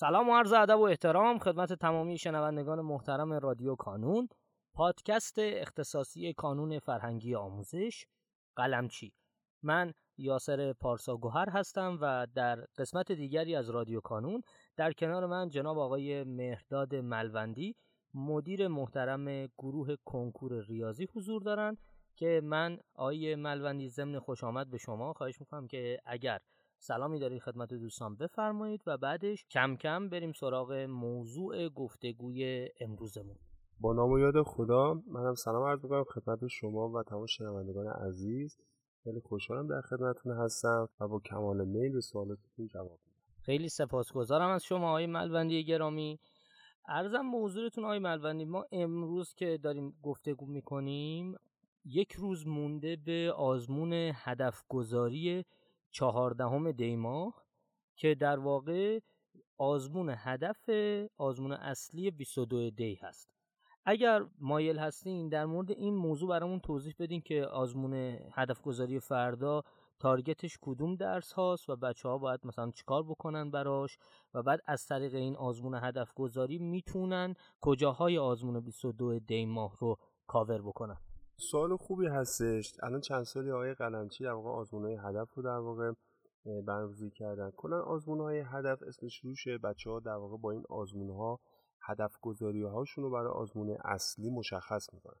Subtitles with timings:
[0.00, 4.28] سلام و عرض ادب و احترام خدمت تمامی شنوندگان محترم رادیو کانون.
[4.74, 8.04] پادکست اختصاصی کانون فرهنگی آموزش.
[8.56, 9.12] قلمچی
[9.62, 14.42] من یاسر پارسا گوهر هستم و در قسمت دیگری از رادیو کانون
[14.76, 17.76] در کنار من جناب آقای مهرداد ملوندی
[18.14, 21.78] مدیر محترم گروه کنکور ریاضی حضور دارند
[22.14, 26.40] که من آقای ملوندی ضمن خوش آمد به شما خواهش می‌کنم که اگر
[26.82, 33.36] سلامی دارید خدمت دوستان بفرمایید و بعدش کم کم بریم سراغ موضوع گفتگوی امروزمون.
[33.80, 38.58] با نام و یاد خدا منم سلام عرض می‌کنم خدمت شما و تمام شنوندگان عزیز.
[39.04, 43.42] خیلی خوشحالم در خدمتتون هستم و با کمال میل به سوالاتتون جواب میدم.
[43.42, 46.18] خیلی سپاسگزارم از شما آقای ملوندی گرامی.
[46.88, 51.34] ارزم موضوعتون آقای ملوندی ما امروز که داریم گفتگو می‌کنیم
[51.84, 55.44] یک روز مونده به آزمون هدف گذاری
[55.90, 57.44] چهاردهم دی ماه
[57.96, 59.00] که در واقع
[59.58, 60.70] آزمون هدف
[61.18, 63.28] آزمون اصلی 22 دی هست.
[63.84, 67.94] اگر مایل هستین در مورد این موضوع برامون توضیح بدین که آزمون
[68.32, 69.62] هدف گذاری فردا
[69.98, 73.98] تارگتش کدوم درس هاست و بچه ها باید مثلا چیکار بکنن براش
[74.34, 79.96] و بعد از طریق این آزمون هدف گذاری می‌تونن کجاهای آزمون 22 دی ماه رو
[80.26, 80.96] کاور بکنن.
[81.40, 82.74] سوال خوبی هستش.
[82.82, 85.92] الان چند سالی آقای قلمچی در واقع آزمون های هدف رو در واقع
[86.44, 87.50] برنامه‌ریزی کردن.
[87.50, 89.58] کلا آزمون های هدف اسمش روشه.
[89.58, 91.40] بچه ها در واقع با این آزمون ها
[91.80, 95.20] هدف گذاری هاشون رو برای آزمون اصلی مشخص می‌کنن.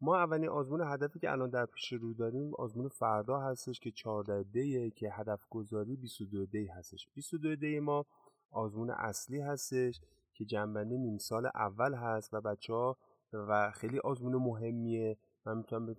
[0.00, 4.42] ما اولین آزمون هدفی که الان در پیش رو داریم آزمون فردا هستش که 14
[4.42, 7.08] دیه که هدف گذاری 22 دی هستش.
[7.14, 8.06] 22 دی ما
[8.50, 10.00] آزمون اصلی هستش
[10.34, 12.96] که جنبندی نیم سال اول هست و بچه ها
[13.32, 15.18] و خیلی آزمون مهمیه.
[15.48, 15.96] من می‌تونم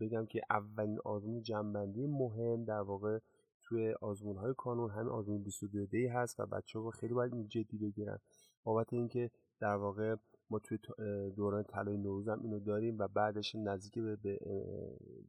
[0.00, 3.18] بگم که اولین آزمون جنبندی مهم در واقع
[3.62, 7.78] توی آزمون های کانون همین آزمون 22 دی هست و بچه ها خیلی باید جدی
[7.78, 8.18] بگیرن.
[8.64, 9.30] بابت اینکه
[9.60, 10.16] در واقع
[10.50, 10.78] ما توی
[11.36, 14.38] دوران طلای نوروز هم اینو داریم و بعدش نزدیک به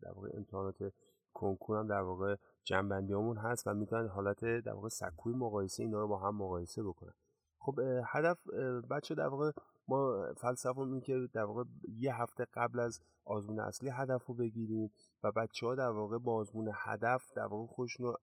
[0.02, 0.94] در واقع امتحانات
[1.34, 6.00] کنکور هم در واقع جنبندی همون هست و می‌تونن حالت در واقع سکوی مقایسه اینا
[6.00, 7.14] رو با هم مقایسه بکنن.
[7.58, 8.38] خب هدف
[8.90, 9.52] بچه در واقع
[9.88, 11.64] ما فلسفه که در واقع
[11.98, 14.92] یه هفته قبل از آزمون اصلی هدف رو بگیریم
[15.24, 18.18] و بچه ها در واقع با آزمون هدف در واقع خودشون رو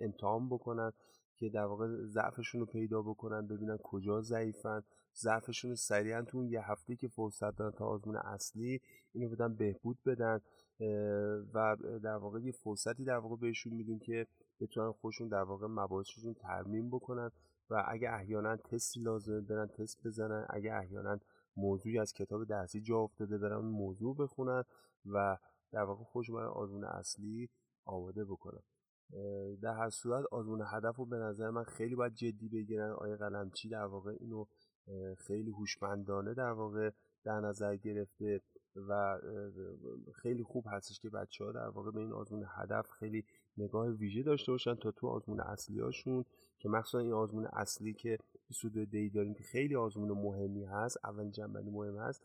[0.00, 0.92] امتحان بکنن
[1.36, 4.82] که در واقع ضعفشون رو پیدا بکنن ببینن کجا ضعیفن.
[5.16, 8.80] ضعفشون رو سریعا تو اون یه هفته که فرصت دارن تا آزمون اصلی
[9.12, 10.40] اینو بدن بهبود بدن
[11.54, 14.26] و در واقع یه فرصتی در واقع بهشون میدیم که
[14.60, 17.30] بتونن خودشون در واقع مباحثشون ترمیم بکنن
[17.70, 21.18] و اگه احیانا تستی لازمه برن تست بزنن اگه احیانا
[21.56, 24.64] موضوعی از کتاب درسی جا افتاده برن موضوع بخونن
[25.06, 25.36] و
[25.72, 27.48] در واقع خوش برای آزمون اصلی
[27.84, 28.62] آماده بکنن.
[29.62, 32.90] در هر صورت آزمون هدف رو به نظر من خیلی باید جدی بگیرن.
[32.90, 34.44] آیه قلمچی در واقع اینو
[35.18, 36.90] خیلی هوشمندانه در واقع
[37.24, 38.40] در نظر گرفته
[38.76, 39.18] و
[40.14, 43.24] خیلی خوب هستش که بچه ها در واقع به این آزمون هدف خیلی
[43.58, 46.24] نگاه ویژه داشته باشن تا تو آزمون اصلی هاشون
[46.58, 51.30] که مخصوصا این آزمون اصلی که 22 دی داریم که خیلی آزمون مهمی هست اول
[51.30, 52.22] جنبندی مهم هست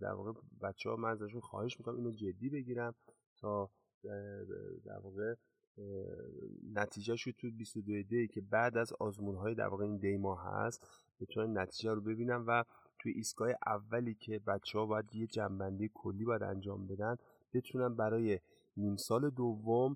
[0.00, 2.94] در واقع بچه ها من ازشون خواهش می‌کنم اینو جدی بگیرم
[3.36, 3.70] تا
[4.84, 5.34] در واقع
[6.72, 10.44] نتیجه شد تو 22 دی که بعد از آزمون های در واقع این دی ماه
[10.44, 10.86] هست
[11.20, 12.64] بتونن نتیجه رو ببینم و
[12.98, 17.16] توی ایستگاه اولی که بچه ها باید یه جنبندی کلی باید انجام بدن
[17.54, 18.40] بتونن برای
[18.76, 19.94] نیم سال دوم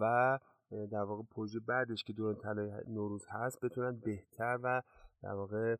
[0.00, 0.38] و
[0.70, 4.82] در واقع پروژه بعدش که دوران طلای نوروز هست بتونن بهتر و
[5.22, 5.76] در واقع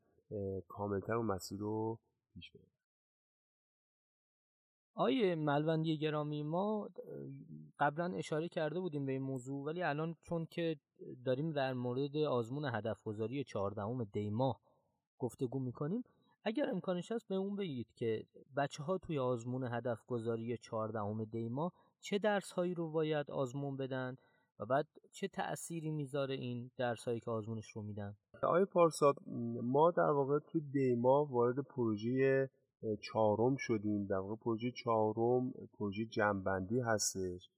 [0.68, 1.98] کاملتر و مسیر رو
[2.34, 2.62] پیش برن
[4.94, 6.88] آیه ملوندی گرامی ما
[7.78, 10.76] قبلا اشاره کرده بودیم به این موضوع ولی الان چون که
[11.24, 14.60] داریم در مورد آزمون هدف گذاری 14 دی ماه
[15.18, 16.04] گفتگو می‌کنیم
[16.44, 18.26] اگر امکانش هست به اون بگید که
[18.56, 23.76] بچه ها توی آزمون هدف گذاری 14 دی ماه چه درس هایی رو باید آزمون
[23.76, 24.16] بدن
[24.60, 29.14] و بعد چه تأثیری می‌ذاره این درس هایی که آزمونش رو میدن؟ آقای پارسا
[29.62, 32.50] ما در واقع توی دیما وارد پروژه
[33.02, 34.06] چهارم شدیم.
[34.06, 37.50] در واقع پروژه چهارم پروژه جنبندی هستش.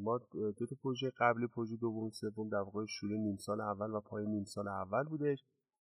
[0.00, 4.00] ما دو تا پروژه قبلی پروژه دوم سوم در واقع شروع نیم سال اول و
[4.00, 5.44] پای نیم سال اول بودش.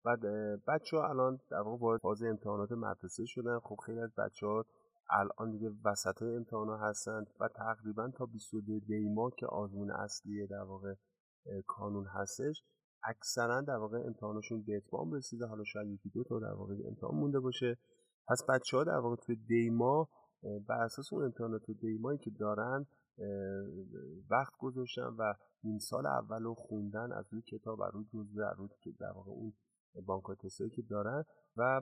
[0.05, 0.21] بعد
[0.69, 3.59] بچه ها الان در واقع وارد فاز امتحانات مدرسه شدن.
[3.59, 4.65] خب خیلی از بچه ها
[5.11, 10.63] الان دیگه وسط امتحان هستند و تقریبا تا 22 دی ماه که آزمون اصلی در
[10.63, 10.95] واقع
[11.67, 12.65] کانون هستش
[13.03, 15.47] اکثرا در واقع امتحانشون به اتمام رسیده.
[15.47, 17.79] حالا شاید یکی دو تا در واقع امتحان مونده باشه.
[18.29, 20.09] پس بچه ها در واقع توی دی ماه
[20.69, 22.87] بر اساس اون امتحانات دی ماهی که دارن
[24.31, 28.59] وقت گذاشتن و این سال اول رو خوندن از روی کتاب از روی جزوه از
[28.59, 28.69] روی
[29.01, 29.53] در واقع اون
[30.07, 31.25] بانک تستایی که دارن
[31.57, 31.81] و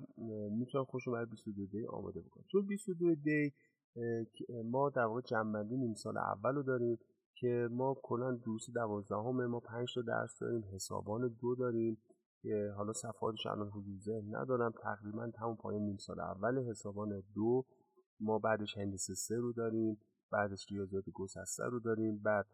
[0.50, 2.44] می‌تونن خودشون برای 22 دی آماده بکنن.
[2.53, 3.53] چون 22 دی
[4.64, 6.99] ما در واقع جنبندی نیم سال اول رو داریم
[7.35, 11.99] که ما کلا دوست دوازدهم ما 5 تا درس داریم حسابان دو داریم
[12.43, 14.73] که حالا صفحاتش الان حضور ذهن ندارم.
[14.82, 17.64] تقریبا تمام پایان نیم سال اول حسابان دو.
[18.20, 19.99] ما بعدش هندسه سه رو داریم
[20.31, 22.47] بعدش ریاضیات گسسته رو داریم بعد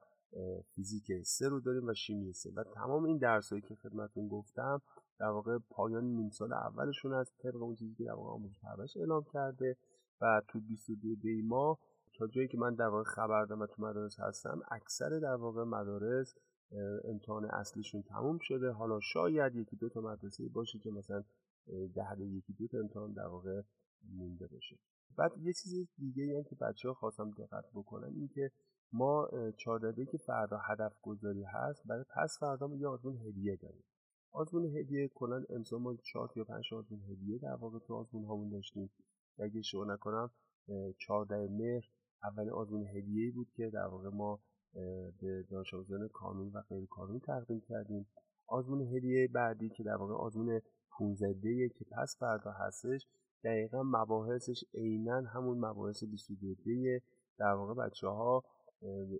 [0.74, 2.50] فیزیک سه رو داریم و شیمی سه.
[2.56, 4.82] و تمام این درسایی که خدمتتون گفتم
[5.22, 9.24] در واقع پایان نیم سال اولشون از طبق اون چیزی که در واقع آموزش اعلام
[9.32, 9.76] کرده
[10.20, 11.78] و تو 22 دی ما
[12.14, 15.64] تا جایی که من در واقع خبر دارم و تو مدارس هستم اکثر در واقع
[15.64, 16.34] مدارس
[17.04, 18.70] امتحان اصلیشون تموم شده.
[18.70, 21.22] حالا شاید یکی دو تا مدرسه باشه که مثلا
[21.94, 23.62] ده یکی دو تا امتحان در واقع
[24.16, 24.78] مونده باشه.
[25.18, 28.50] بعد یه چیز دیگه هم که بچه ها خواستم دقت بکنن این که
[28.92, 33.84] ما چهارداده که فردا هدف گذاری هست برای پس فردا ما یه آزمون هدیه داریم.
[34.32, 38.50] آزمون هدیه کلا امسال ما چهار یا پنج آزمون هدیه در واقع تو آزمون هامون
[38.50, 38.90] داشتیم.
[39.38, 40.30] اگه اشتباه نکنم
[40.98, 41.84] چهارده مهر
[42.24, 44.40] اولین آزمون هدیه بود که در واقع ما
[45.20, 48.06] به دانش آموزان کانون و غیر کانونی تقدیم کردیم.
[48.46, 50.60] آزمون هدیه بعدی که در واقع آزمون
[50.98, 53.06] 15 که پس فردا هستش
[53.44, 57.00] دقیقا مباحثش عینا همون مباحث 22
[57.38, 58.44] در واقع بچه ها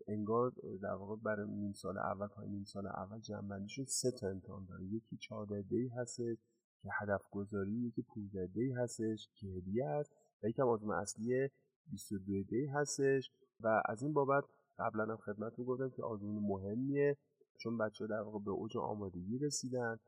[0.07, 4.67] انگار در واقع برای نیم سال اول تا نیم سال اول جنبندیشون سه تا امتحان
[4.67, 4.85] داره.
[4.85, 6.39] یکی 14 دی هستش
[6.83, 10.13] که هدف گذاری یکی 15 دی هستش که هدیه است
[10.43, 11.49] و یکم آزمون اصلی
[11.87, 13.31] 22 دی هستش.
[13.61, 14.45] و از این بابت
[14.79, 17.17] قبلا هم خدمت رو گفتم که آزمون مهمیه.
[17.59, 19.99] چون بچه در واقع به اوج آمادگی رسیدن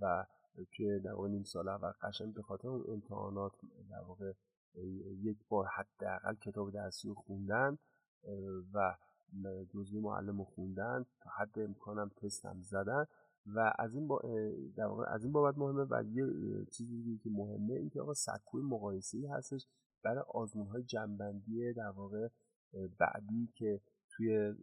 [0.00, 0.26] و
[0.72, 3.52] که در واقع نیم سال اول قشنگ به خاطر اون امتحانات
[3.90, 4.32] در واقع
[5.22, 7.78] یک بار حداقل کتاب درسی رو خوندن.
[8.74, 8.96] و
[9.70, 13.06] جزوی معلم خوندن تا حد امکانم تست هم زدن.
[13.46, 14.22] و از این با
[14.76, 16.24] در واقع از این بابت مهمه و یه
[16.70, 19.66] چیزی که مهمه این که آقا سکوی مقایسه هستش
[20.02, 22.28] برای آزمون های جنبندی در واقع
[22.98, 23.80] بعدی که
[24.10, 24.54] توی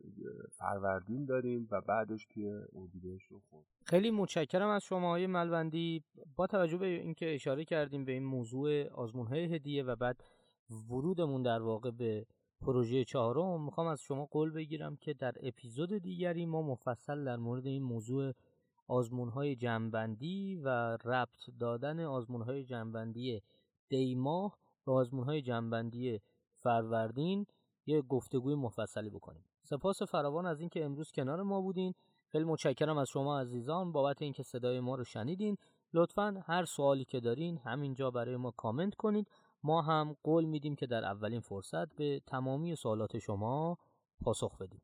[0.51, 6.03] فروردین داریم و بعدش توی اردیبهشت رو خود خیلی متشکرم از شما های ملوندی.
[6.35, 10.23] با توجه به اینکه اشاره کردیم به این موضوع آزمون های هدیه و بعد
[10.89, 12.25] ورودمون در واقع به
[12.61, 17.65] پروژه چهارم می‌خوام از شما قول بگیرم که در اپیزود دیگری ما مفصل در مورد
[17.65, 18.33] این موضوع
[18.87, 20.69] آزمون های جنبندی و
[21.05, 23.41] ربط دادن آزمون های جنبندی
[23.89, 26.19] دیماه به آزمون های جنبندی
[26.53, 27.45] فروردین
[27.85, 29.43] یه گفتگوی مفصلی بکنیم.
[29.63, 31.93] سپاس فراوان از اینکه امروز کنار ما بودین.
[32.27, 33.91] خیلی متشکرم از شما عزیزان.
[33.91, 35.57] بابت اینکه صدای ما رو شنیدین
[35.93, 39.27] لطفا هر سوالی که دارین همینجا برای ما کامنت کنید.
[39.63, 43.77] ما هم قول میدیم که در اولین فرصت به تمامی سوالات شما
[44.21, 44.81] پاسخ بدیم.